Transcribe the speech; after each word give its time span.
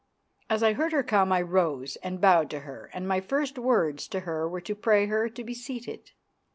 As 0.49 0.63
I 0.63 0.73
heard 0.73 0.93
her 0.93 1.03
come 1.03 1.31
I 1.31 1.43
rose 1.43 1.95
and 1.97 2.19
bowed 2.19 2.49
to 2.49 2.61
her, 2.61 2.89
and 2.91 3.07
my 3.07 3.21
first 3.21 3.59
words 3.59 4.07
to 4.07 4.21
her 4.21 4.49
were 4.49 4.61
to 4.61 4.73
pray 4.73 5.05
her 5.05 5.29
to 5.29 5.43
be 5.43 5.53
seated. 5.53 6.13